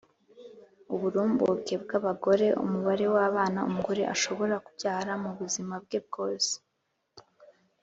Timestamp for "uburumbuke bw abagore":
0.93-2.47